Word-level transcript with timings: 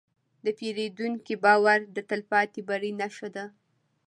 د 0.43 0.45
پیرودونکي 0.57 1.35
باور 1.43 1.79
د 1.95 1.97
تلپاتې 2.09 2.61
بری 2.67 2.91
نښه 2.99 3.29
ده. 3.35 3.45